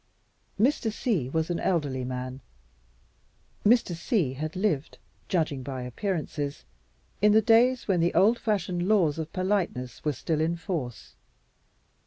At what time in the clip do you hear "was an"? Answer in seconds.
1.29-1.59